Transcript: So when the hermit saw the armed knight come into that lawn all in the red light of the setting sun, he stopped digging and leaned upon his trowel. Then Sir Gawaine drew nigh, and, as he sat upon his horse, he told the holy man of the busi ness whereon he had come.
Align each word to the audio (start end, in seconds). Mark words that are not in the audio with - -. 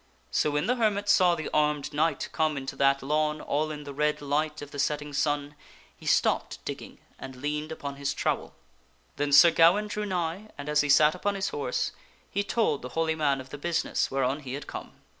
So 0.31 0.49
when 0.49 0.65
the 0.65 0.77
hermit 0.77 1.07
saw 1.07 1.35
the 1.35 1.47
armed 1.53 1.93
knight 1.93 2.27
come 2.31 2.57
into 2.57 2.75
that 2.77 3.03
lawn 3.03 3.39
all 3.39 3.69
in 3.69 3.83
the 3.83 3.93
red 3.93 4.19
light 4.19 4.59
of 4.63 4.71
the 4.71 4.79
setting 4.79 5.13
sun, 5.13 5.53
he 5.95 6.07
stopped 6.07 6.57
digging 6.65 6.97
and 7.19 7.35
leaned 7.35 7.71
upon 7.71 7.97
his 7.97 8.11
trowel. 8.15 8.55
Then 9.17 9.31
Sir 9.31 9.51
Gawaine 9.51 9.85
drew 9.87 10.07
nigh, 10.07 10.47
and, 10.57 10.69
as 10.69 10.81
he 10.81 10.89
sat 10.89 11.13
upon 11.13 11.35
his 11.35 11.49
horse, 11.49 11.91
he 12.31 12.43
told 12.43 12.81
the 12.81 12.89
holy 12.97 13.13
man 13.13 13.39
of 13.39 13.51
the 13.51 13.59
busi 13.59 13.85
ness 13.85 14.09
whereon 14.09 14.39
he 14.39 14.55
had 14.55 14.65
come. 14.65 14.93